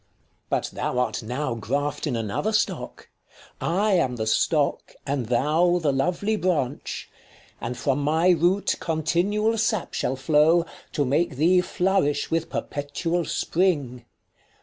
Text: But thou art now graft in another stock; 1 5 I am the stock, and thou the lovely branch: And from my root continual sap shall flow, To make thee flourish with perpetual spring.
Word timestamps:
But 0.49 0.71
thou 0.73 0.97
art 0.97 1.21
now 1.21 1.53
graft 1.53 2.07
in 2.07 2.15
another 2.15 2.53
stock; 2.53 3.07
1 3.59 3.69
5 3.69 3.79
I 3.81 3.91
am 4.03 4.15
the 4.15 4.25
stock, 4.25 4.95
and 5.05 5.27
thou 5.27 5.77
the 5.77 5.93
lovely 5.93 6.35
branch: 6.37 7.07
And 7.61 7.77
from 7.77 8.01
my 8.01 8.29
root 8.31 8.77
continual 8.79 9.59
sap 9.59 9.93
shall 9.93 10.15
flow, 10.15 10.65
To 10.93 11.05
make 11.05 11.35
thee 11.35 11.61
flourish 11.61 12.31
with 12.31 12.49
perpetual 12.49 13.25
spring. 13.25 14.05